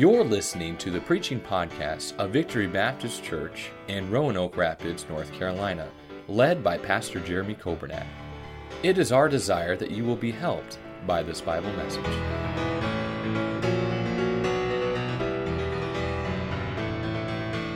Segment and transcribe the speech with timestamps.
[0.00, 5.90] You're listening to the preaching podcast of Victory Baptist Church in Roanoke Rapids, North Carolina,
[6.26, 8.06] led by Pastor Jeremy Kobernat.
[8.82, 12.06] It is our desire that you will be helped by this Bible message.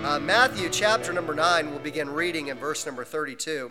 [0.03, 3.71] Uh, Matthew chapter number 9, we'll begin reading in verse number 32.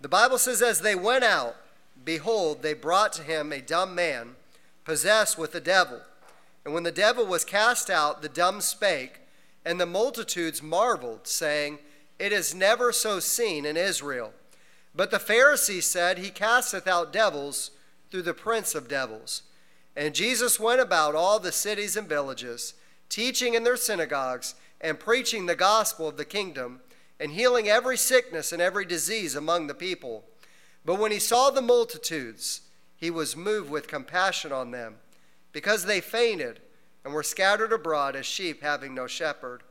[0.00, 1.54] The Bible says, As they went out,
[2.04, 4.34] behold, they brought to him a dumb man,
[4.84, 6.00] possessed with the devil.
[6.64, 9.20] And when the devil was cast out, the dumb spake,
[9.64, 11.78] and the multitudes marveled, saying,
[12.18, 14.32] It is never so seen in Israel.
[14.94, 17.72] But the Pharisees said, He casteth out devils
[18.10, 19.42] through the prince of devils.
[19.96, 22.74] And Jesus went about all the cities and villages,
[23.08, 26.80] teaching in their synagogues, and preaching the gospel of the kingdom,
[27.20, 30.24] and healing every sickness and every disease among the people.
[30.84, 32.62] But when he saw the multitudes,
[32.96, 34.96] he was moved with compassion on them
[35.52, 36.60] because they fainted
[37.04, 39.62] and were scattered abroad as sheep having no shepherd.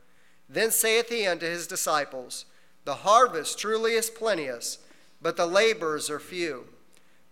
[0.48, 2.44] Then saith he unto his disciples,
[2.84, 4.78] The harvest truly is plenteous,
[5.20, 6.66] but the laborers are few.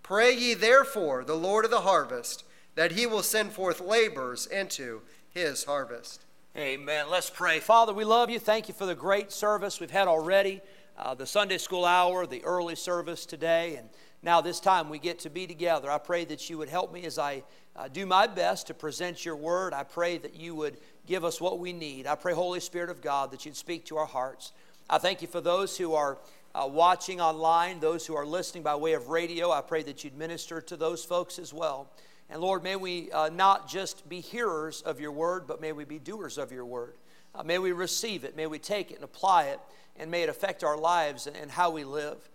[0.03, 5.03] Pray ye therefore the Lord of the harvest, that he will send forth laborers into
[5.29, 6.25] his harvest.
[6.57, 7.07] Amen.
[7.09, 7.61] Let's pray.
[7.61, 8.39] Father, we love you.
[8.39, 10.61] Thank you for the great service we've had already,
[10.99, 13.89] uh, the Sunday school hour, the early service today, and
[14.23, 15.91] now this time we get to be together.
[15.91, 17.43] I pray that you would help me as I
[17.75, 19.73] uh, do my best to present your word.
[19.73, 20.77] I pray that you would
[21.07, 22.07] give us what we need.
[22.07, 24.53] I pray, Holy Spirit of God, that you'd speak to our hearts.
[24.89, 26.19] I thank you for those who are
[26.55, 29.51] uh, watching online, those who are listening by way of radio.
[29.51, 31.91] I pray that you'd minister to those folks as well.
[32.29, 35.85] And Lord, may we uh, not just be hearers of your word, but may we
[35.85, 36.95] be doers of your word.
[37.35, 39.61] Uh, may we receive it, may we take it and apply it,
[39.97, 42.29] and may it affect our lives and, and how we live.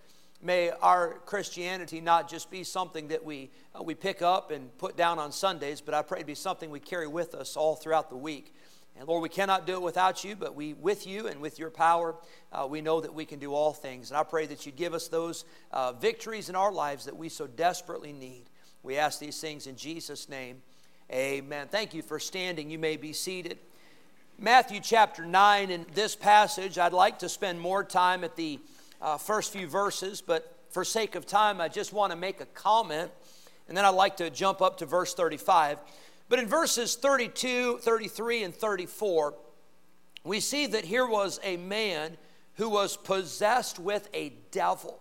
[0.45, 4.95] May our Christianity not just be something that we, uh, we pick up and put
[4.95, 8.11] down on Sundays, but I pray to be something we carry with us all throughout
[8.11, 8.53] the week.
[8.95, 11.71] And Lord, we cannot do it without you, but we, with you and with your
[11.71, 12.13] power,
[12.51, 14.11] uh, we know that we can do all things.
[14.11, 17.27] And I pray that you give us those uh, victories in our lives that we
[17.27, 18.43] so desperately need.
[18.83, 20.61] We ask these things in Jesus' name.
[21.11, 21.69] Amen.
[21.71, 22.69] Thank you for standing.
[22.69, 23.57] You may be seated.
[24.37, 28.59] Matthew chapter 9, in this passage, I'd like to spend more time at the
[29.01, 32.45] uh, first few verses, but for sake of time, I just want to make a
[32.45, 33.11] comment,
[33.67, 35.79] and then I'd like to jump up to verse 35.
[36.27, 39.35] But in verses 32, 33, and 34,
[40.23, 42.17] we see that here was a man
[42.55, 44.99] who was possessed with a devil.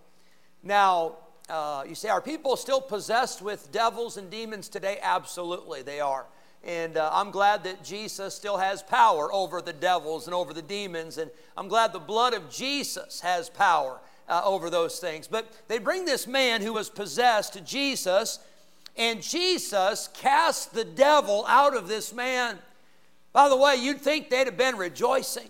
[0.62, 1.16] Now,
[1.48, 4.98] uh, you say, are people still possessed with devils and demons today?
[5.02, 6.26] Absolutely, they are.
[6.64, 10.62] And uh, I'm glad that Jesus still has power over the devils and over the
[10.62, 11.18] demons.
[11.18, 15.28] And I'm glad the blood of Jesus has power uh, over those things.
[15.28, 18.38] But they bring this man who was possessed to Jesus,
[18.96, 22.58] and Jesus cast the devil out of this man.
[23.32, 25.48] By the way, you'd think they'd have been rejoicing.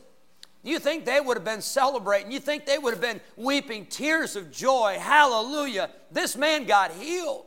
[0.64, 2.32] You think they would have been celebrating.
[2.32, 4.96] You think they would have been weeping tears of joy.
[4.98, 5.90] Hallelujah.
[6.10, 7.44] This man got healed.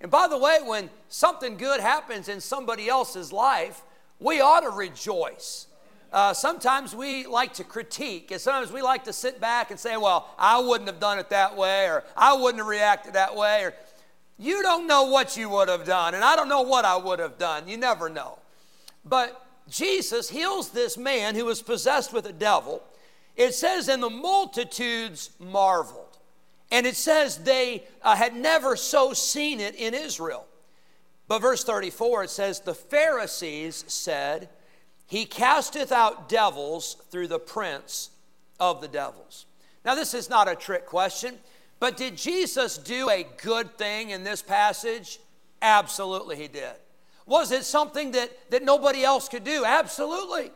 [0.00, 3.82] And by the way, when something good happens in somebody else's life,
[4.20, 5.66] we ought to rejoice.
[6.12, 9.96] Uh, sometimes we like to critique, and sometimes we like to sit back and say,
[9.96, 13.64] Well, I wouldn't have done it that way, or I wouldn't have reacted that way,
[13.64, 13.74] or
[14.38, 17.18] you don't know what you would have done, and I don't know what I would
[17.18, 17.68] have done.
[17.68, 18.38] You never know.
[19.04, 22.82] But Jesus heals this man who was possessed with a devil.
[23.34, 26.05] It says, And the multitudes marveled.
[26.70, 30.46] And it says they uh, had never so seen it in Israel.
[31.28, 34.48] But verse 34, it says, The Pharisees said,
[35.06, 38.10] He casteth out devils through the prince
[38.58, 39.46] of the devils.
[39.84, 41.36] Now, this is not a trick question,
[41.78, 45.20] but did Jesus do a good thing in this passage?
[45.62, 46.74] Absolutely, he did.
[47.26, 49.64] Was it something that, that nobody else could do?
[49.64, 50.50] Absolutely.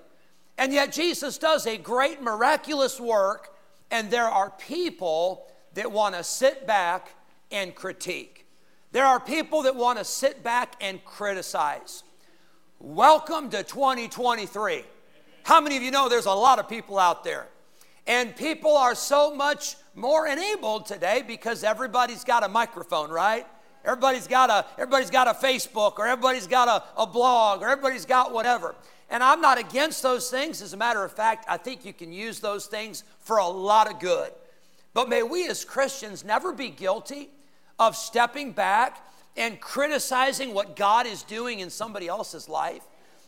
[0.56, 3.56] And yet, Jesus does a great miraculous work,
[3.90, 7.14] and there are people that want to sit back
[7.50, 8.46] and critique.
[8.92, 12.02] There are people that want to sit back and criticize.
[12.80, 14.84] Welcome to 2023.
[15.44, 17.46] How many of you know there's a lot of people out there?
[18.06, 23.46] And people are so much more enabled today because everybody's got a microphone, right?
[23.84, 28.06] Everybody's got a, everybody's got a Facebook or everybody's got a, a blog or everybody's
[28.06, 28.74] got whatever.
[29.08, 30.62] And I'm not against those things.
[30.62, 33.90] As a matter of fact, I think you can use those things for a lot
[33.90, 34.32] of good.
[34.92, 37.30] But may we as Christians never be guilty
[37.78, 39.06] of stepping back
[39.36, 42.82] and criticizing what God is doing in somebody else's life.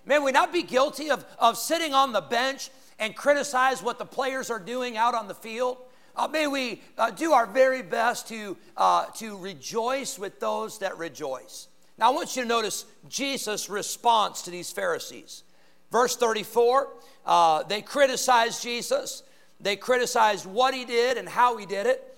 [0.04, 4.04] May we not be guilty of, of sitting on the bench and criticize what the
[4.04, 5.78] players are doing out on the field.
[6.14, 10.98] Uh, may we uh, do our very best to, uh, to rejoice with those that
[10.98, 11.68] rejoice.
[11.98, 15.44] Now, I want you to notice Jesus' response to these Pharisees.
[15.90, 16.88] Verse 34,
[17.24, 19.22] uh, they criticize Jesus.
[19.62, 22.08] They criticized what he did and how he did it.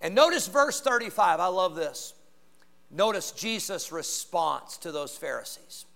[0.00, 1.40] And notice verse 35.
[1.40, 2.14] I love this.
[2.90, 5.86] Notice Jesus' response to those Pharisees.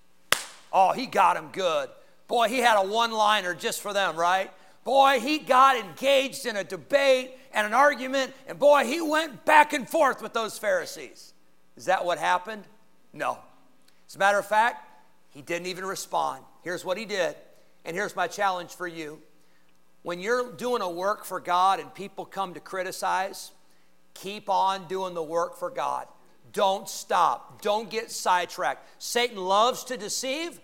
[0.73, 1.89] Oh, he got him good.
[2.27, 4.51] Boy, he had a one liner just for them, right?
[4.85, 9.73] Boy, he got engaged in a debate and an argument, and boy, he went back
[9.73, 11.33] and forth with those Pharisees.
[11.77, 12.65] Is that what happened?
[13.13, 13.39] No.
[14.09, 14.89] As a matter of fact,
[15.31, 16.45] he didn't even respond.
[16.63, 17.37] Here's what he did,
[17.85, 19.21] and here's my challenge for you.
[20.05, 23.51] When you're doing a work for God and people come to criticize,
[24.13, 26.07] keep on doing the work for God.
[26.53, 27.63] Don't stop.
[27.63, 28.87] Don't get sidetracked.
[29.03, 30.61] Satan loves to deceive,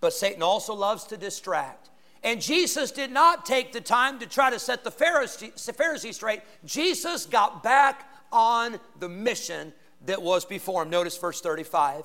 [0.00, 1.90] but Satan also loves to distract.
[2.24, 6.40] And Jesus did not take the time to try to set the Pharisees straight.
[6.64, 9.72] Jesus got back on the mission
[10.06, 10.90] that was before him.
[10.90, 12.04] Notice verse 35.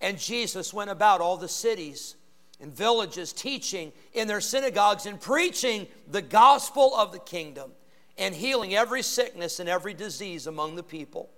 [0.00, 2.16] And Jesus went about all the cities
[2.60, 7.72] and villages, teaching in their synagogues and preaching the gospel of the kingdom
[8.18, 11.30] and healing every sickness and every disease among the people.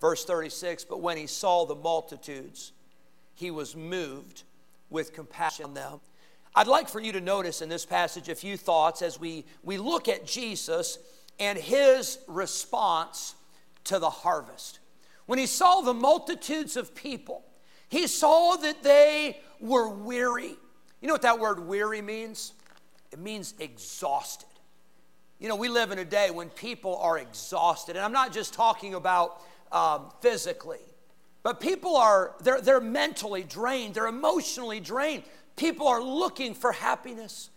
[0.00, 2.72] Verse 36 But when he saw the multitudes,
[3.34, 4.44] he was moved
[4.90, 6.00] with compassion on them.
[6.54, 9.78] I'd like for you to notice in this passage a few thoughts as we, we
[9.78, 10.98] look at Jesus
[11.38, 13.34] and his response
[13.84, 14.80] to the harvest.
[15.26, 17.44] When he saw the multitudes of people,
[17.88, 20.56] he saw that they were weary.
[21.00, 22.52] You know what that word weary means?
[23.12, 24.48] It means exhausted.
[25.38, 28.52] You know, we live in a day when people are exhausted, and I'm not just
[28.52, 29.40] talking about
[29.72, 30.78] um, physically,
[31.42, 35.24] but people are, they're, they're mentally drained, they're emotionally drained.
[35.56, 37.50] People are looking for happiness.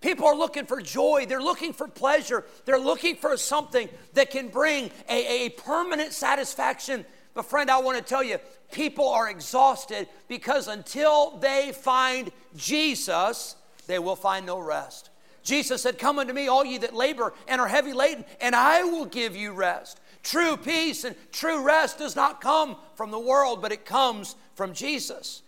[0.00, 1.24] People are looking for joy.
[1.26, 2.44] They're looking for pleasure.
[2.66, 7.06] They're looking for something that can bring a, a permanent satisfaction.
[7.34, 8.38] But, friend, I want to tell you,
[8.70, 13.56] people are exhausted because until they find Jesus,
[13.88, 15.10] they will find no rest.
[15.42, 18.84] Jesus said, Come unto me, all ye that labor and are heavy laden, and I
[18.84, 20.00] will give you rest.
[20.22, 24.72] True peace and true rest does not come from the world, but it comes from
[24.72, 25.42] Jesus.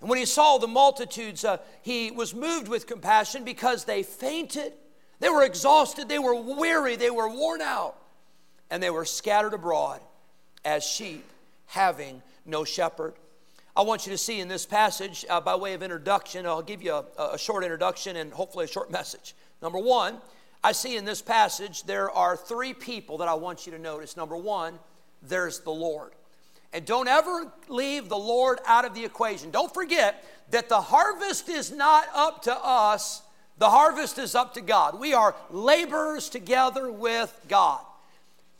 [0.00, 4.72] And when he saw the multitudes, uh, he was moved with compassion because they fainted.
[5.18, 7.96] They were exhausted, they were weary, they were worn out,
[8.70, 10.00] and they were scattered abroad
[10.64, 11.24] as sheep
[11.66, 13.14] having no shepherd.
[13.76, 16.82] I want you to see in this passage, uh, by way of introduction, I'll give
[16.82, 19.34] you a, a short introduction and hopefully a short message.
[19.60, 20.18] Number one,
[20.62, 24.16] I see in this passage there are three people that I want you to notice.
[24.16, 24.78] Number one,
[25.22, 26.12] there's the Lord.
[26.72, 29.50] And don't ever leave the Lord out of the equation.
[29.50, 33.22] Don't forget that the harvest is not up to us,
[33.58, 34.98] the harvest is up to God.
[34.98, 37.80] We are laborers together with God.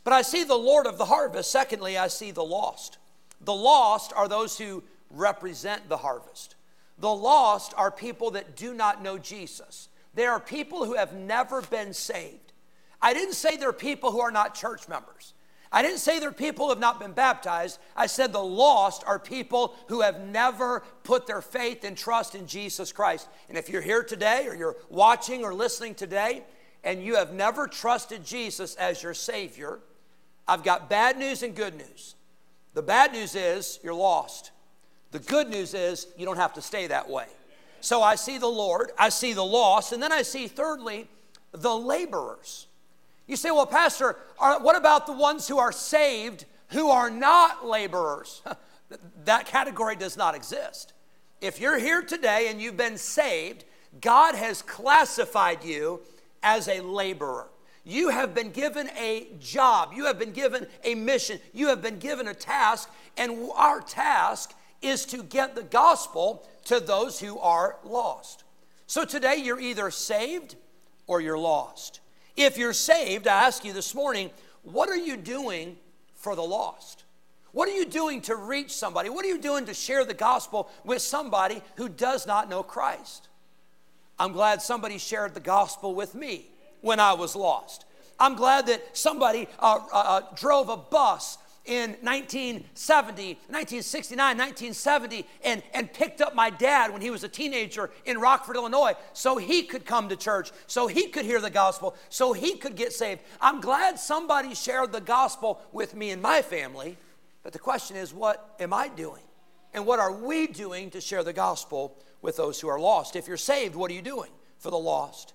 [0.05, 1.51] But I see the Lord of the harvest.
[1.51, 2.99] Secondly, I see the lost.
[3.41, 6.55] The lost are those who represent the harvest.
[6.99, 9.89] The lost are people that do not know Jesus.
[10.13, 12.53] They are people who have never been saved.
[13.01, 15.33] I didn't say they're people who are not church members.
[15.71, 17.79] I didn't say they're people who have not been baptized.
[17.95, 22.45] I said the lost are people who have never put their faith and trust in
[22.47, 23.27] Jesus Christ.
[23.49, 26.43] And if you're here today or you're watching or listening today
[26.83, 29.79] and you have never trusted Jesus as your Savior,
[30.47, 32.15] I've got bad news and good news.
[32.73, 34.51] The bad news is you're lost.
[35.11, 37.27] The good news is you don't have to stay that way.
[37.81, 41.07] So I see the Lord, I see the lost, and then I see, thirdly,
[41.51, 42.67] the laborers.
[43.27, 47.65] You say, well, Pastor, are, what about the ones who are saved who are not
[47.65, 48.41] laborers?
[49.25, 50.93] that category does not exist.
[51.41, 53.65] If you're here today and you've been saved,
[54.01, 56.01] God has classified you
[56.43, 57.47] as a laborer.
[57.85, 61.99] You have been given a job, you have been given a mission, you have been
[61.99, 67.77] given a task, and our task is to get the gospel to those who are
[67.83, 68.43] lost.
[68.87, 70.55] So today you're either saved
[71.05, 71.99] or you're lost.
[72.35, 74.31] If you're saved, I ask you this morning,
[74.63, 75.77] what are you doing
[76.15, 77.03] for the lost?
[77.51, 79.09] What are you doing to reach somebody?
[79.09, 83.29] What are you doing to share the gospel with somebody who does not know Christ?
[84.17, 86.47] I'm glad somebody shared the gospel with me
[86.85, 87.83] when I was lost.
[88.19, 95.63] I'm glad that somebody uh, uh, uh drove a bus in 1970, 1969, 1970, and,
[95.73, 99.63] and picked up my dad when he was a teenager in Rockford, Illinois, so he
[99.63, 103.21] could come to church, so he could hear the gospel, so he could get saved.
[103.41, 106.97] I'm glad somebody shared the gospel with me and my family,
[107.41, 109.23] but the question is, what am I doing?
[109.73, 113.15] And what are we doing to share the gospel with those who are lost?
[113.15, 115.33] If you're saved, what are you doing for the lost?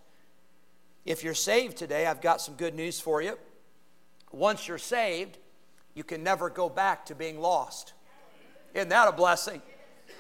[1.10, 3.36] If you're saved today, I've got some good news for you.
[4.30, 5.38] Once you're saved,
[5.92, 7.94] you can never go back to being lost.
[8.74, 9.60] Isn't that a blessing?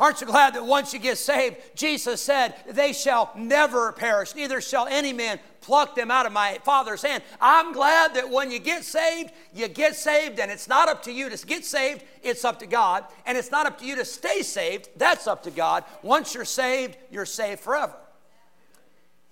[0.00, 4.60] Aren't you glad that once you get saved, Jesus said, They shall never perish, neither
[4.60, 7.22] shall any man pluck them out of my Father's hand.
[7.40, 11.12] I'm glad that when you get saved, you get saved, and it's not up to
[11.12, 13.04] you to get saved, it's up to God.
[13.26, 15.84] And it's not up to you to stay saved, that's up to God.
[16.02, 17.94] Once you're saved, you're saved forever.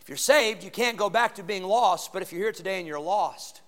[0.08, 2.78] If you're saved, you can't go back to being lost, but if you're here today
[2.78, 3.60] and you're lost,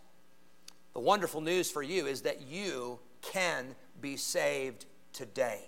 [0.95, 3.67] the wonderful news for you is that you can
[4.01, 5.61] be saved today.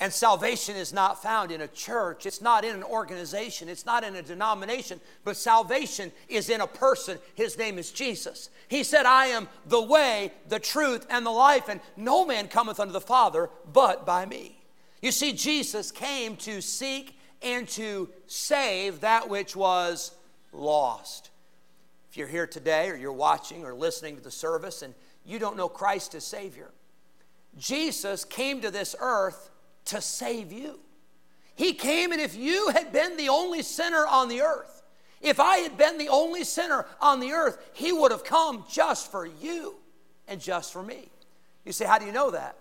[0.00, 4.02] And salvation is not found in a church, it's not in an organization, it's not
[4.02, 7.18] in a denomination, but salvation is in a person.
[7.34, 8.48] His name is Jesus.
[8.68, 12.80] He said, I am the way, the truth, and the life, and no man cometh
[12.80, 14.62] unto the Father but by me.
[15.02, 20.12] You see, Jesus came to seek and to save that which was
[20.52, 21.30] lost.
[22.10, 24.94] If you're here today, or you're watching or listening to the service, and
[25.24, 26.70] you don't know Christ as Savior,
[27.56, 29.50] Jesus came to this earth
[29.86, 30.80] to save you.
[31.54, 34.82] He came, and if you had been the only sinner on the earth,
[35.20, 39.10] if I had been the only sinner on the earth, He would have come just
[39.10, 39.76] for you
[40.26, 41.10] and just for me.
[41.64, 42.56] You say, How do you know that?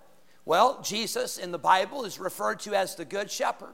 [0.46, 3.74] Well, Jesus in the Bible is referred to as the Good Shepherd.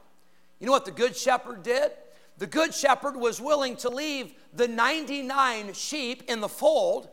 [0.58, 1.92] You know what the Good Shepherd did?
[2.38, 7.08] The Good Shepherd was willing to leave the 99 sheep in the fold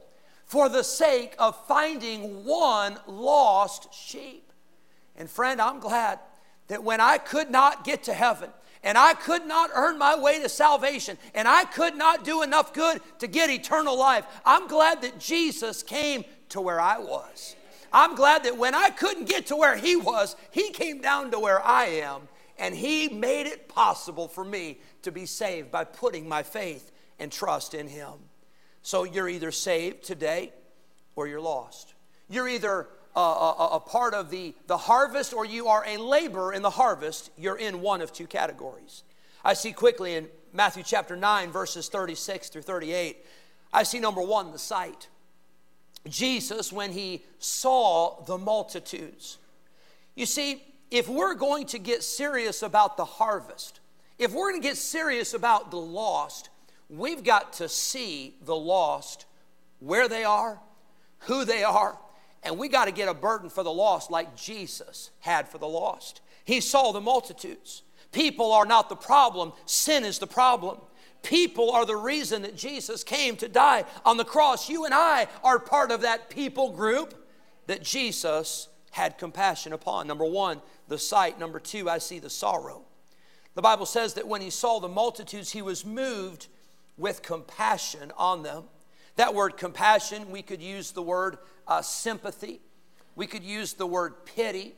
[0.45, 4.51] for the sake of finding one lost sheep.
[5.15, 6.19] And friend, I'm glad
[6.67, 8.49] that when I could not get to heaven,
[8.83, 12.73] and I could not earn my way to salvation, and I could not do enough
[12.73, 14.25] good to get eternal life.
[14.45, 17.55] I'm glad that Jesus came to where I was.
[17.93, 21.39] I'm glad that when I couldn't get to where He was, He came down to
[21.39, 26.27] where I am, and He made it possible for me to be saved by putting
[26.27, 28.13] my faith and trust in Him.
[28.81, 30.51] So you're either saved today
[31.15, 31.93] or you're lost.
[32.29, 36.53] You're either a, a, a, part of the, the harvest or you are a laborer
[36.53, 39.03] in the harvest, you're in one of two categories.
[39.43, 43.17] I see quickly in Matthew chapter 9, verses 36 through 38,
[43.71, 45.07] I see number one, the sight.
[46.07, 49.37] Jesus, when he saw the multitudes.
[50.15, 50.63] You see,
[50.93, 53.79] if we're going to get serious about the harvest,
[54.19, 56.49] if we're going to get serious about the lost,
[56.87, 59.25] we've got to see the lost
[59.79, 60.59] where they are,
[61.21, 61.97] who they are,
[62.43, 65.67] and we got to get a burden for the lost like Jesus had for the
[65.67, 66.21] lost.
[66.45, 67.81] He saw the multitudes.
[68.11, 70.77] People are not the problem, sin is the problem.
[71.23, 74.69] People are the reason that Jesus came to die on the cross.
[74.69, 77.15] You and I are part of that people group
[77.65, 80.05] that Jesus had compassion upon.
[80.05, 81.39] Number one, the sight.
[81.39, 82.83] Number two, I see the sorrow.
[83.55, 86.45] The Bible says that when he saw the multitudes, he was moved
[86.95, 88.65] with compassion on them.
[89.15, 92.61] That word compassion, we could use the word uh, sympathy,
[93.15, 94.75] we could use the word pity.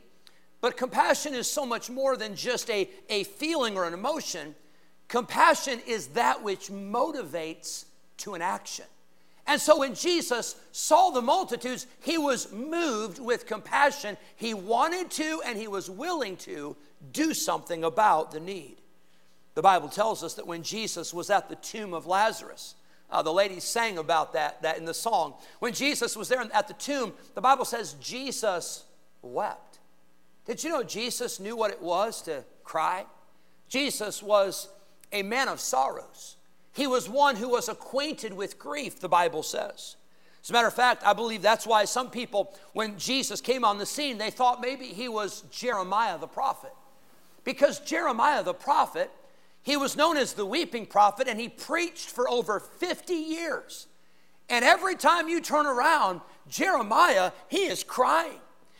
[0.62, 4.54] But compassion is so much more than just a, a feeling or an emotion.
[5.08, 7.84] Compassion is that which motivates
[8.18, 8.86] to an action.
[9.46, 14.16] And so when Jesus saw the multitudes, he was moved with compassion.
[14.34, 16.76] He wanted to and he was willing to
[17.12, 18.76] do something about the need.
[19.54, 22.74] The Bible tells us that when Jesus was at the tomb of Lazarus,
[23.10, 25.34] uh, the ladies sang about that, that in the song.
[25.60, 28.84] When Jesus was there at the tomb, the Bible says Jesus
[29.22, 29.78] wept.
[30.44, 33.06] Did you know Jesus knew what it was to cry?
[33.68, 34.68] Jesus was
[35.12, 36.36] a man of sorrows.
[36.76, 39.96] He was one who was acquainted with grief, the Bible says.
[40.42, 43.78] As a matter of fact, I believe that's why some people, when Jesus came on
[43.78, 46.72] the scene, they thought maybe he was Jeremiah the prophet.
[47.44, 49.10] Because Jeremiah the prophet
[49.66, 53.88] he was known as the weeping prophet, and he preached for over 50 years.
[54.48, 58.38] And every time you turn around, Jeremiah, he is crying.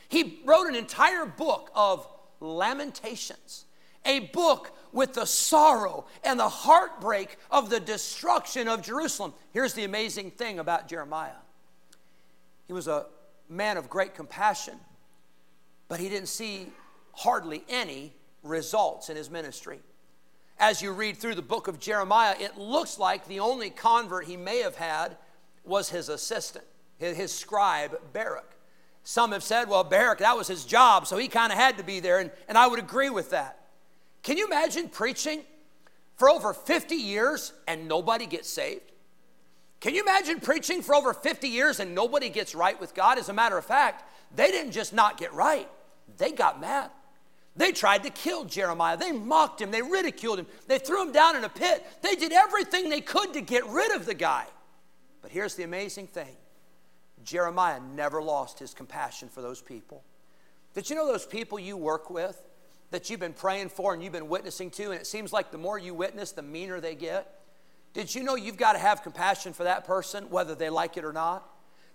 [0.09, 2.07] He wrote an entire book of
[2.39, 3.65] lamentations,
[4.05, 9.35] a book with the sorrow and the heartbreak of the destruction of Jerusalem.
[9.53, 11.41] Here's the amazing thing about Jeremiah
[12.67, 13.07] he was a
[13.49, 14.75] man of great compassion,
[15.89, 16.67] but he didn't see
[17.13, 18.13] hardly any
[18.43, 19.81] results in his ministry
[20.59, 24.37] as you read through the book of Jeremiah, it looks like the only convert he
[24.37, 25.17] may have had
[25.65, 26.65] was his assistant,
[26.99, 28.57] his scribe, Baruch.
[29.05, 31.85] Some have said, well, Baruch, that was his job, so he kind of had to
[31.85, 33.66] be there, and, and I would agree with that.
[34.27, 35.43] Can you imagine preaching
[36.17, 38.91] for over 50 years and nobody gets saved?
[39.79, 43.19] Can you imagine preaching for over 50 years and nobody gets right with God?
[43.19, 44.03] As a matter of fact,
[44.35, 45.69] they didn't just not get right,
[46.19, 46.91] they got mad.
[47.55, 48.97] They tried to kill Jeremiah.
[48.97, 49.71] They mocked him.
[49.71, 50.47] They ridiculed him.
[50.67, 51.87] They threw him down in a pit.
[52.03, 54.47] They did everything they could to get rid of the guy.
[55.23, 56.35] But here's the amazing thing
[57.23, 60.03] Jeremiah never lost his compassion for those people.
[60.75, 62.43] Did you know those people you work with?
[62.91, 65.59] That you've been praying for and you've been witnessing to, and it seems like the
[65.59, 67.41] more you witness, the meaner they get?
[67.93, 71.05] Did you know you've got to have compassion for that person, whether they like it
[71.05, 71.49] or not?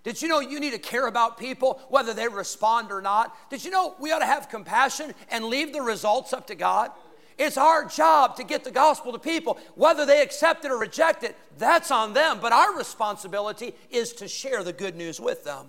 [0.03, 3.35] Did you know you need to care about people, whether they respond or not?
[3.51, 6.91] Did you know we ought to have compassion and leave the results up to God?
[7.37, 9.59] It's our job to get the gospel to people.
[9.75, 12.39] Whether they accept it or reject it, that's on them.
[12.41, 15.67] But our responsibility is to share the good news with them.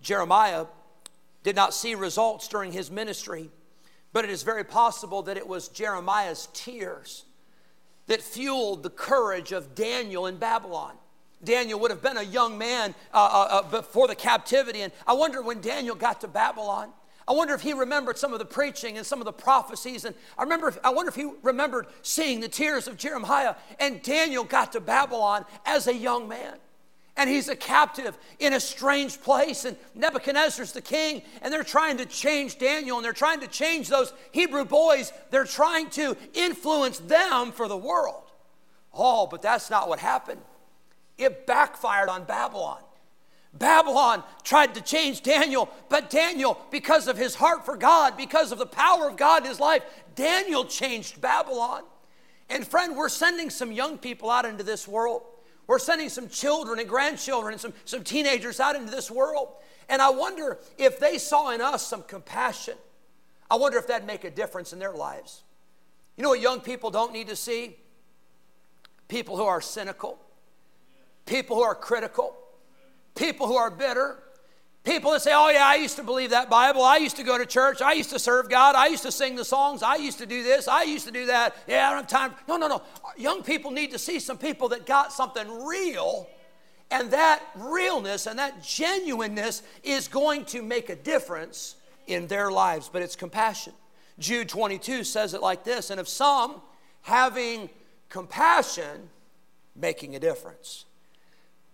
[0.00, 0.66] Jeremiah
[1.42, 3.50] did not see results during his ministry,
[4.16, 7.26] but it is very possible that it was Jeremiah's tears
[8.06, 10.94] that fueled the courage of Daniel in Babylon.
[11.44, 15.12] Daniel would have been a young man uh, uh, uh, before the captivity, and I
[15.12, 16.92] wonder when Daniel got to Babylon.
[17.28, 20.06] I wonder if he remembered some of the preaching and some of the prophecies.
[20.06, 23.54] And I remember, I wonder if he remembered seeing the tears of Jeremiah.
[23.78, 26.54] And Daniel got to Babylon as a young man.
[27.16, 29.64] And he's a captive in a strange place.
[29.64, 31.22] And Nebuchadnezzar's the king.
[31.40, 32.98] And they're trying to change Daniel.
[32.98, 35.12] And they're trying to change those Hebrew boys.
[35.30, 38.24] They're trying to influence them for the world.
[38.92, 40.40] Oh, but that's not what happened.
[41.16, 42.80] It backfired on Babylon.
[43.54, 48.58] Babylon tried to change Daniel, but Daniel, because of his heart for God, because of
[48.58, 49.82] the power of God in his life,
[50.14, 51.82] Daniel changed Babylon.
[52.50, 55.22] And friend, we're sending some young people out into this world.
[55.66, 59.48] We're sending some children and grandchildren and some, some teenagers out into this world.
[59.88, 62.74] And I wonder if they saw in us some compassion.
[63.50, 65.42] I wonder if that'd make a difference in their lives.
[66.16, 67.76] You know what young people don't need to see?
[69.08, 70.18] People who are cynical,
[71.26, 72.36] people who are critical
[73.16, 74.22] people who are bitter,
[74.86, 76.82] people that say, Oh, yeah, I used to believe that Bible.
[76.82, 77.82] I used to go to church.
[77.82, 78.74] I used to serve God.
[78.74, 79.82] I used to sing the songs.
[79.82, 80.68] I used to do this.
[80.68, 81.56] I used to do that.
[81.66, 82.34] Yeah, I don't have time.
[82.48, 82.82] No, no, no.
[83.18, 86.28] Young people need to see some people that got something real.
[86.90, 91.74] And that realness and that genuineness is going to make a difference
[92.06, 92.88] in their lives.
[92.90, 93.72] But it's compassion.
[94.18, 96.62] Jude 22 says it like this And of some,
[97.02, 97.68] having
[98.08, 99.10] compassion,
[99.74, 100.84] making a difference.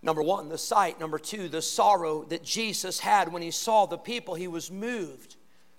[0.02, 0.98] Number one, the sight.
[0.98, 4.34] Number two, the sorrow that Jesus had when he saw the people.
[4.34, 5.36] He was moved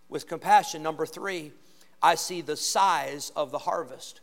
[0.08, 0.82] with compassion.
[0.82, 1.52] Number three,
[2.02, 4.22] I see the size of the harvest.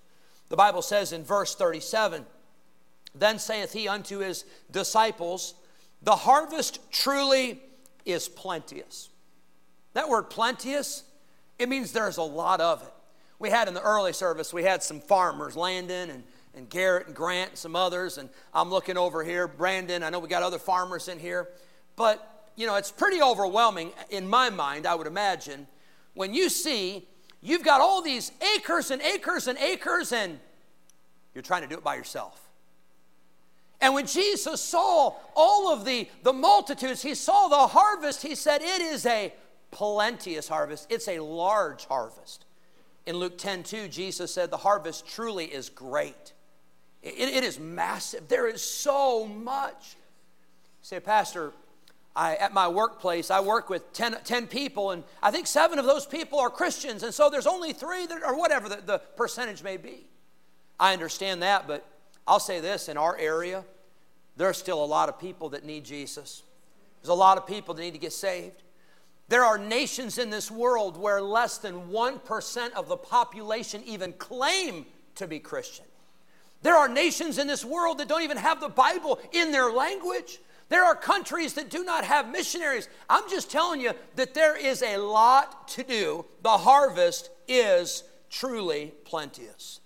[0.49, 2.25] The Bible says in verse 37
[3.15, 5.55] Then saith he unto his disciples,
[6.03, 7.61] The harvest truly
[8.05, 9.11] is plenteous.
[9.93, 11.05] That word plenteous,
[11.59, 12.93] it means there's a lot of it.
[13.39, 17.15] We had in the early service, we had some farmers, Landon and and Garrett and
[17.15, 18.19] Grant and some others.
[18.19, 20.03] And I'm looking over here, Brandon.
[20.03, 21.49] I know we got other farmers in here.
[21.97, 25.67] But, you know, it's pretty overwhelming in my mind, I would imagine,
[26.15, 27.07] when you see
[27.41, 30.39] you've got all these acres and acres and acres and
[31.35, 32.49] you're trying to do it by yourself.
[33.81, 38.61] And when Jesus saw all of the, the multitudes, he saw the harvest, he said,
[38.61, 39.33] It is a
[39.71, 42.45] plenteous harvest, it's a large harvest.
[43.07, 46.35] In Luke 10 2, Jesus said, The harvest truly is great
[47.03, 48.29] it, it is massive.
[48.29, 49.97] There is so much.
[50.83, 51.53] say, Pastor,
[52.15, 55.85] I, at my workplace, I work with 10, 10, people, and I think seven of
[55.85, 59.63] those people are Christians, and so there's only three, that, or whatever the, the percentage
[59.63, 60.07] may be.
[60.79, 61.87] I understand that, but
[62.27, 63.65] I'll say this in our area,
[64.37, 66.43] there's still a lot of people that need Jesus.
[67.01, 68.63] There's a lot of people that need to get saved.
[69.29, 74.87] There are nations in this world where less than 1% of the population even claim
[75.15, 75.85] to be Christian.
[76.63, 80.39] There are nations in this world that don't even have the Bible in their language.
[80.69, 82.89] There are countries that do not have missionaries.
[83.09, 86.25] I'm just telling you that there is a lot to do.
[86.43, 89.81] The harvest is truly plenteous.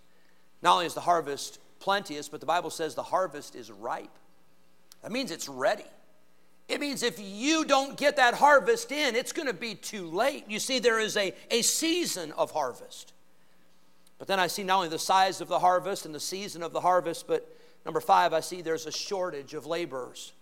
[0.63, 4.19] Not only is the harvest plenteous, but the Bible says the harvest is ripe.
[5.03, 5.85] That means it's ready.
[6.69, 10.45] It means if you don't get that harvest in, it's going to be too late.
[10.49, 13.14] You see, there is a, a season of harvest.
[14.19, 16.73] But then I see not only the size of the harvest and the season of
[16.73, 17.47] the harvest, but
[17.85, 20.33] number five, I see there's a shortage of laborers.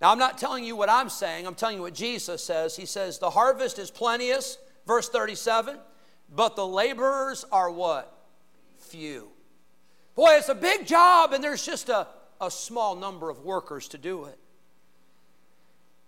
[0.00, 2.76] Now, I'm not telling you what I'm saying, I'm telling you what Jesus says.
[2.76, 5.78] He says, The harvest is plenteous, verse 37,
[6.34, 8.12] but the laborers are what?
[8.78, 9.28] Few.
[10.14, 12.08] Boy, it's a big job, and there's just a,
[12.40, 14.38] a small number of workers to do it.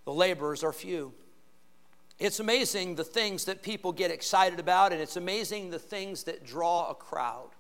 [0.05, 1.15] The laborers are few.
[2.19, 6.45] It's amazing the things that people get excited about, and it's amazing the things that
[6.45, 7.51] draw a crowd.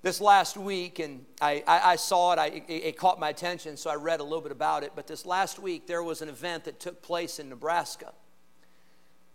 [0.00, 3.76] This last week, and I, I, I saw it, I, it, it caught my attention,
[3.76, 4.92] so I read a little bit about it.
[4.94, 8.12] But this last week, there was an event that took place in Nebraska.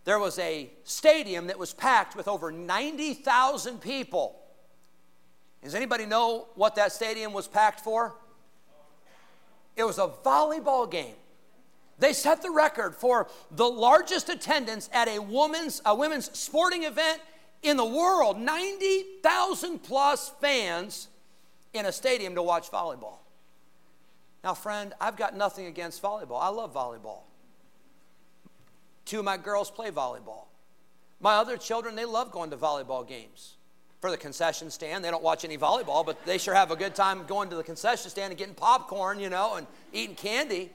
[0.06, 4.40] There was a stadium that was packed with over 90,000 people.
[5.64, 8.16] Does anybody know what that stadium was packed for?
[9.76, 11.16] It was a volleyball game.
[12.00, 17.22] They set the record for the largest attendance at a women's, a women's sporting event
[17.62, 21.08] in the world 90,000 plus fans
[21.74, 23.18] in a stadium to watch volleyball.
[24.44, 26.42] Now, friend, I've got nothing against volleyball.
[26.42, 27.22] I love volleyball.
[29.06, 30.46] Two of my girls play volleyball.
[31.20, 33.56] My other children, they love going to volleyball games
[34.02, 35.06] for the concession stand.
[35.06, 37.64] They don't watch any volleyball, but they sure have a good time going to the
[37.64, 40.72] concession stand and getting popcorn, you know, and eating candy.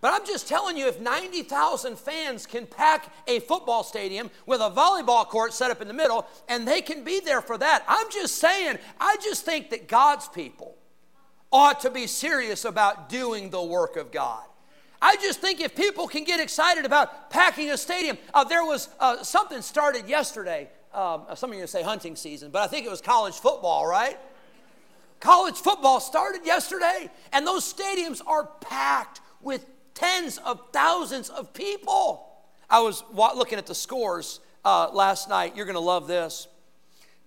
[0.00, 4.70] But I'm just telling you, if 90,000 fans can pack a football stadium with a
[4.70, 8.10] volleyball court set up in the middle, and they can be there for that, I'm
[8.10, 10.76] just saying, I just think that God's people
[11.52, 14.44] ought to be serious about doing the work of God.
[15.02, 18.88] I just think if people can get excited about packing a stadium, uh, there was
[19.00, 20.68] uh, something started yesterday.
[20.92, 24.18] Um, some of you say hunting season, but I think it was college football, right?
[25.20, 29.66] College football started yesterday, and those stadiums are packed with
[30.00, 32.26] tens of thousands of people.
[32.68, 35.56] I was looking at the scores uh, last night.
[35.56, 36.48] You're going to love this.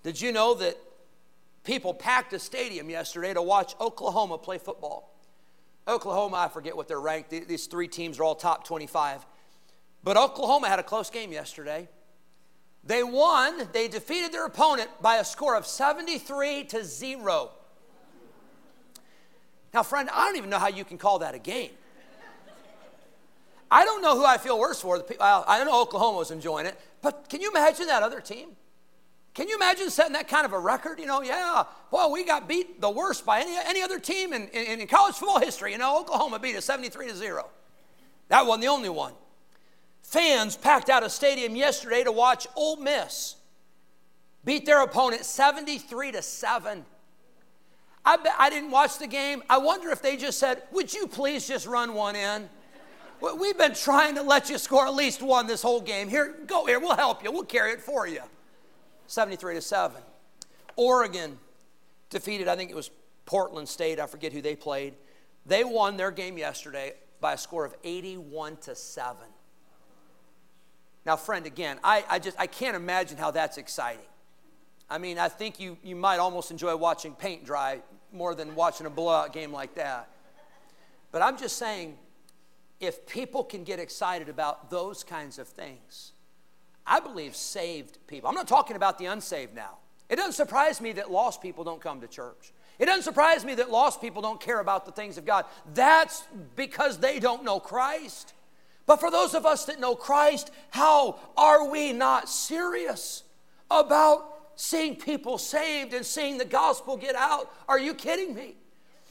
[0.01, 0.75] Did you know that
[1.63, 5.12] people packed a stadium yesterday to watch Oklahoma play football?
[5.88, 7.29] Oklahoma, I forget what they're ranked.
[7.29, 9.25] These three teams are all top 25.
[10.03, 11.88] But Oklahoma had a close game yesterday.
[12.86, 17.51] They won, they defeated their opponent by a score of 73 to 0.
[19.73, 21.71] Now, friend, I don't even know how you can call that a game.
[23.73, 25.03] I don't know who I feel worse for.
[25.19, 28.49] I know Oklahoma was enjoying it, but can you imagine that other team?
[29.33, 30.99] Can you imagine setting that kind of a record?
[30.99, 34.47] You know, yeah, well, we got beat the worst by any, any other team in,
[34.49, 35.71] in, in college football history.
[35.71, 37.49] You know, Oklahoma beat us 73 to 0.
[38.27, 39.13] That wasn't the only one.
[40.03, 43.38] Fans packed out a stadium yesterday to watch Ole Miss
[44.45, 46.86] beat their opponent 73 to 7.
[48.05, 49.41] I, I didn't watch the game.
[49.49, 52.49] I wonder if they just said, Would you please just run one in?
[53.21, 56.10] We've been trying to let you score at least one this whole game.
[56.10, 56.80] Here, go here.
[56.80, 57.32] We'll help you.
[57.32, 58.21] We'll carry it for you.
[59.08, 60.02] 73 to 7.
[60.76, 61.38] Oregon
[62.10, 62.89] defeated, I think it was
[63.26, 64.95] Portland State, I forget who they played.
[65.45, 69.17] They won their game yesterday by a score of 81 to 7.
[71.06, 74.06] Now, friend, again, I, I just I can't imagine how that's exciting.
[74.89, 77.80] I mean, I think you, you might almost enjoy watching paint dry
[78.12, 80.08] more than watching a blowout game like that.
[81.12, 81.97] But I'm just saying,
[82.79, 86.12] if people can get excited about those kinds of things,
[86.86, 88.29] I believe saved people.
[88.29, 89.77] I'm not talking about the unsaved now.
[90.09, 92.51] It doesn't surprise me that lost people don't come to church.
[92.79, 95.45] It doesn't surprise me that lost people don't care about the things of God.
[95.73, 96.23] That's
[96.55, 98.33] because they don't know Christ.
[98.86, 103.23] But for those of us that know Christ, how are we not serious
[103.71, 107.53] about seeing people saved and seeing the gospel get out?
[107.69, 108.55] Are you kidding me?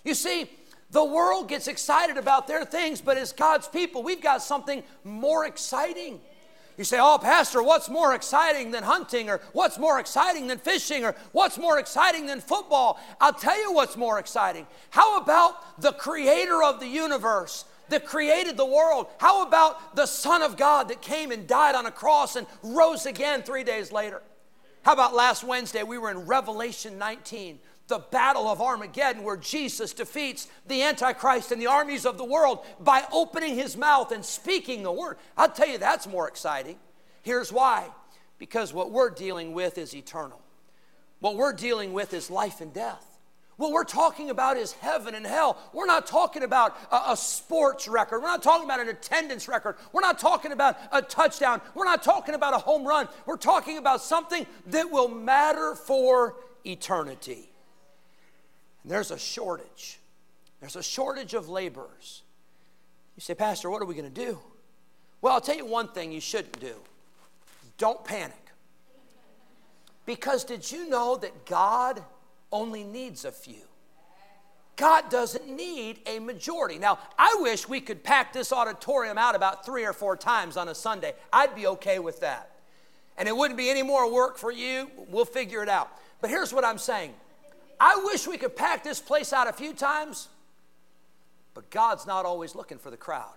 [0.04, 0.50] You see,
[0.92, 5.46] the world gets excited about their things, but as God's people, we've got something more
[5.46, 6.20] exciting.
[6.76, 9.28] You say, Oh, Pastor, what's more exciting than hunting?
[9.28, 11.04] Or what's more exciting than fishing?
[11.04, 13.00] Or what's more exciting than football?
[13.20, 14.66] I'll tell you what's more exciting.
[14.90, 17.64] How about the creator of the universe?
[17.88, 19.08] That created the world?
[19.18, 23.04] How about the Son of God that came and died on a cross and rose
[23.04, 24.22] again three days later?
[24.82, 25.82] How about last Wednesday?
[25.82, 27.58] We were in Revelation 19
[27.92, 32.64] the battle of Armageddon, where Jesus defeats the Antichrist and the armies of the world
[32.80, 35.18] by opening his mouth and speaking the word.
[35.36, 36.78] I'll tell you, that's more exciting.
[37.20, 37.90] Here's why
[38.38, 40.40] because what we're dealing with is eternal,
[41.20, 43.06] what we're dealing with is life and death.
[43.56, 45.58] What we're talking about is heaven and hell.
[45.74, 48.20] We're not talking about a, a, sports record.
[48.20, 49.76] We're not talking about an attendance record.
[49.92, 51.60] We're not talking about a touchdown.
[51.74, 53.08] We're not talking about a home run.
[53.26, 57.51] We're talking about something that will matter for eternity.
[58.82, 59.98] And there's a shortage.
[60.60, 62.22] There's a shortage of laborers.
[63.16, 64.38] You say, Pastor, what are we going to do?
[65.20, 66.74] Well, I'll tell you one thing you shouldn't do
[67.78, 68.36] don't panic.
[70.06, 72.02] Because did you know that God
[72.52, 73.62] only needs a few?
[74.76, 76.78] God doesn't need a majority.
[76.78, 80.68] Now, I wish we could pack this auditorium out about three or four times on
[80.68, 81.14] a Sunday.
[81.32, 82.50] I'd be okay with that.
[83.18, 84.90] And it wouldn't be any more work for you.
[85.08, 85.90] We'll figure it out.
[86.20, 87.14] But here's what I'm saying
[87.84, 90.28] I wish we could pack this place out a few times,
[91.52, 93.34] but God's not always looking for the crowd.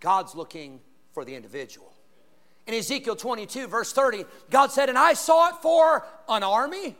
[0.00, 0.80] God's looking
[1.12, 1.92] for the individual.
[2.66, 6.96] In Ezekiel 22, verse 30, God said, And I saw it for an army.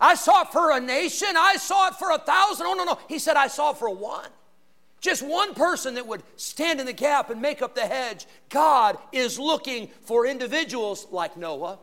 [0.00, 1.30] I saw it for a nation.
[1.36, 2.66] I saw it for a thousand.
[2.68, 2.98] Oh, no, no.
[3.08, 4.30] He said, I saw it for one.
[5.00, 8.26] Just one person that would stand in the gap and make up the hedge.
[8.48, 11.80] God is looking for individuals like Noah,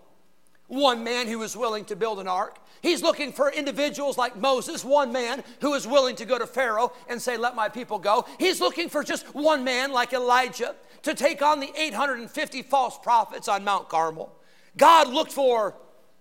[0.68, 2.58] one man who was willing to build an ark.
[2.82, 6.92] He's looking for individuals like Moses, one man who is willing to go to Pharaoh
[7.08, 8.26] and say, Let my people go.
[8.40, 13.48] He's looking for just one man like Elijah to take on the 850 false prophets
[13.48, 14.32] on Mount Carmel.
[14.78, 15.76] God looked for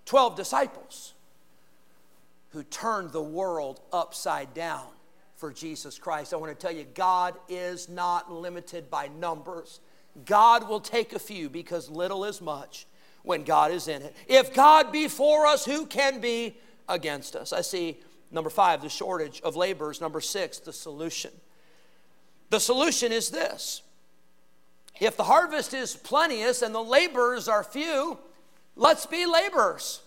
[0.07, 1.15] 12 disciples
[2.51, 4.87] who turned the world upside down
[5.37, 6.33] for Jesus Christ.
[6.33, 9.81] I want to tell you, God is not limited by numbers.
[10.25, 12.87] God will take a few because little is much
[13.25, 14.15] when God is in it.
[14.29, 16.57] If God be for us, who can be
[16.89, 17.53] against us?
[17.53, 17.99] I see
[18.31, 20.01] number five, the shortage of laborers.
[20.01, 21.33] Number six, the solution.
[22.51, 23.83] The solution is this
[25.01, 28.19] if the harvest is plenteous and the laborers are few,
[28.77, 30.03] let's be laborers.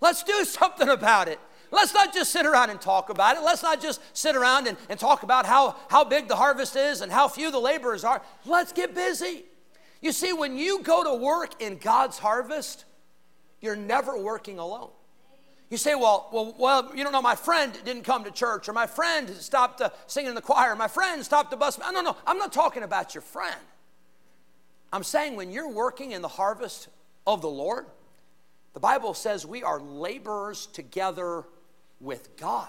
[0.00, 1.40] Let's do something about it.
[1.70, 3.42] Let's not just sit around and talk about it.
[3.42, 7.00] Let's not just sit around and, and talk about how, how big the harvest is
[7.00, 8.22] and how few the laborers are.
[8.44, 9.44] Let's get busy.
[10.00, 12.84] You see, when you go to work in God's harvest,
[13.60, 14.90] you're never working alone.
[15.70, 18.72] You say, well, well, well, you don't know, my friend didn't come to church, or
[18.72, 21.78] my friend stopped uh, singing in the choir, my friend stopped the bus.
[21.78, 23.60] No, no, no, I'm not talking about your friend.
[24.92, 26.88] I'm saying when you're working in the harvest
[27.26, 27.86] of the Lord,
[28.74, 31.44] the Bible says we are laborers together
[32.00, 32.68] with God.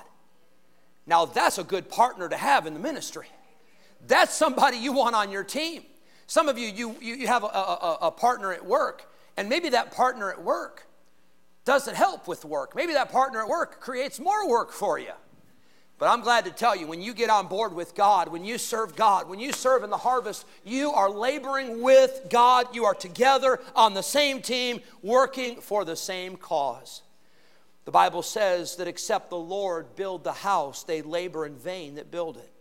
[1.06, 3.28] Now, that's a good partner to have in the ministry.
[4.08, 5.84] That's somebody you want on your team.
[6.28, 9.92] Some of you, you, you have a, a, a partner at work, and maybe that
[9.92, 10.86] partner at work
[11.63, 12.76] doesn't help with work.
[12.76, 15.13] Maybe that partner at work creates more work for you.
[16.00, 18.58] But I'm glad to tell you, when you get on board with God, when you
[18.60, 22.68] serve God, when you serve in the harvest, you are laboring with God.
[22.76, 27.02] You are together on the same team, working for the same cause.
[27.86, 32.12] The Bible says that except the Lord build the house, they labor in vain that
[32.12, 32.52] build it.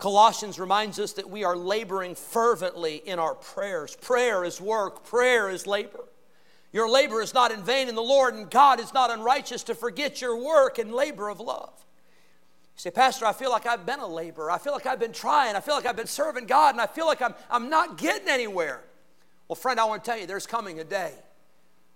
[0.00, 3.94] Colossians reminds us that we are laboring fervently in our prayers.
[3.96, 6.04] Prayer is work, prayer is labor.
[6.72, 9.74] Your labor is not in vain in the Lord, and God is not unrighteous to
[9.74, 11.72] forget your work and labor of love.
[11.76, 14.50] You say, Pastor, I feel like I've been a laborer.
[14.50, 15.54] I feel like I've been trying.
[15.54, 18.28] I feel like I've been serving God, and I feel like I'm, I'm not getting
[18.28, 18.82] anywhere.
[19.48, 21.12] Well, friend, I want to tell you, there's coming a day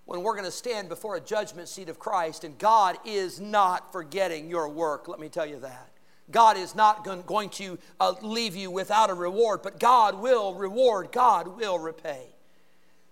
[0.04, 3.92] when we're going to stand before a judgment seat of Christ, and God is not
[3.92, 5.08] forgetting your work.
[5.08, 5.93] Let me tell you that.
[6.30, 11.12] God is not going to uh, leave you without a reward, but God will reward,
[11.12, 12.26] God will repay.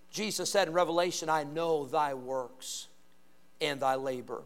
[0.09, 2.87] Jesus said in Revelation, I know thy works
[3.61, 4.43] and thy labor.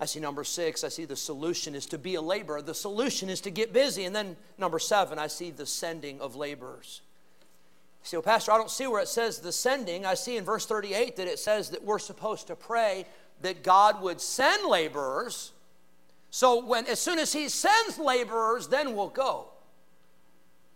[0.00, 2.62] I see number six, I see the solution is to be a laborer.
[2.62, 4.04] The solution is to get busy.
[4.04, 7.00] And then number seven, I see the sending of laborers.
[8.04, 10.06] Say, well, Pastor, I don't see where it says the sending.
[10.06, 13.06] I see in verse 38 that it says that we're supposed to pray
[13.42, 15.52] that God would send laborers.
[16.30, 19.48] So when as soon as he sends laborers, then we'll go.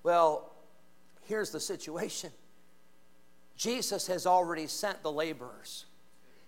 [0.03, 0.53] Well,
[1.27, 2.31] here's the situation.
[3.57, 5.85] Jesus has already sent the laborers.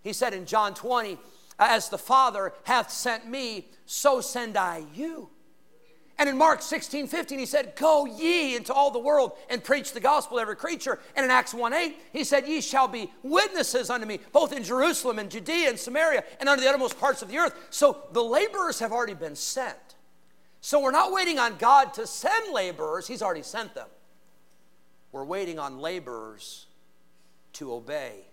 [0.02, 1.18] He said in John 20,
[1.58, 5.30] as the Father hath sent me, so send I you.
[6.16, 9.92] And in Mark 16, 15, he said, Go ye into all the world and preach
[9.92, 11.00] the gospel to every creature.
[11.16, 14.62] And in Acts 1 8, he said, Ye shall be witnesses unto me, both in
[14.62, 17.55] Jerusalem and Judea and Samaria and unto the uttermost parts of the earth.
[17.70, 19.96] So the laborers have already been sent.
[20.61, 23.88] So we're not waiting on God to send laborers, He's already sent them.
[25.11, 26.66] We're waiting on laborers
[27.55, 28.27] to obey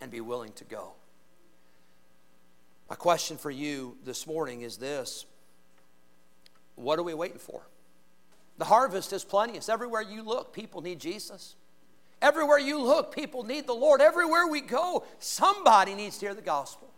[0.00, 0.92] and be willing to go.
[2.88, 5.26] My question for you this morning is this
[6.76, 7.62] what are we waiting for?
[8.58, 9.68] The harvest is plenteous.
[9.68, 11.56] Everywhere you look, people need Jesus.
[12.22, 14.00] Everywhere you look, people need the Lord.
[14.00, 16.88] Everywhere we go, somebody needs to hear the gospel.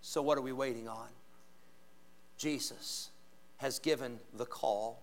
[0.00, 1.08] So, what are we waiting on?
[2.36, 3.10] Jesus
[3.56, 5.02] has given the call.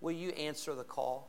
[0.00, 1.28] Will you answer the call?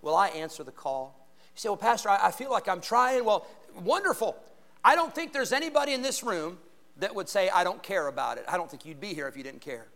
[0.00, 1.16] Will I answer the call?
[1.54, 3.24] You say, Well, Pastor, I, I feel like I'm trying.
[3.24, 3.46] Well,
[3.84, 4.36] wonderful.
[4.84, 6.58] I don't think there's anybody in this room
[6.96, 8.44] that would say, I don't care about it.
[8.48, 9.86] I don't think you'd be here if you didn't care.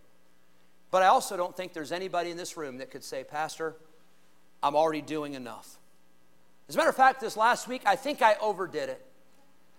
[0.91, 3.77] But I also don't think there's anybody in this room that could say, Pastor,
[4.63, 5.79] I'm already doing enough.
[6.69, 9.05] As a matter of fact, this last week, I think I overdid it.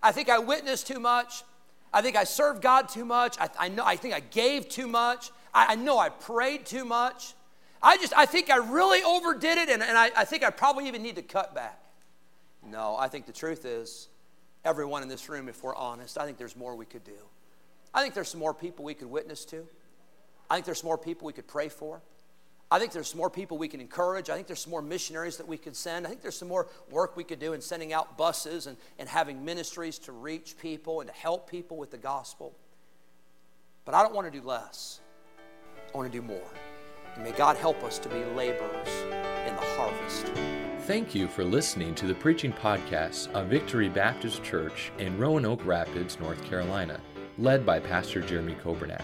[0.01, 1.43] I think I witnessed too much.
[1.93, 3.37] I think I served God too much.
[3.39, 5.31] I, I know, I think I gave too much.
[5.53, 7.33] I, I, know I prayed too much.
[7.81, 10.87] I just, I think I really overdid it, and, and I, I think I probably
[10.87, 11.79] even need to cut back.
[12.65, 14.09] No, I think the truth is,
[14.65, 17.17] everyone in this room, if we're honest, I think there's more we could do.
[17.93, 19.65] I think there's some more people we could witness to.
[20.49, 22.01] I think there's more people we could pray for.
[22.69, 24.29] I think there's more people we can encourage.
[24.29, 26.05] I think there's some more missionaries that we could send.
[26.05, 29.07] I think there's some more work we could do in sending out buses and, and
[29.07, 32.53] having ministries to reach people and to help people with the gospel.
[33.85, 34.99] But I don't want to do less.
[35.93, 36.51] I want to do more.
[37.15, 38.89] And may God help us to be laborers
[39.47, 40.27] in the harvest.
[40.81, 46.19] Thank you for listening to the preaching podcast of Victory Baptist Church in Roanoke Rapids,
[46.19, 46.99] North Carolina,
[47.37, 49.03] led by Pastor Jeremy Kobernat.